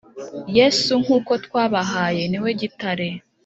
Yesu 0.57 0.91
nk 1.03 1.09
uko 1.17 1.31
twabahaye 1.45 2.21
niwe 2.27 2.49
gitare 2.61 3.07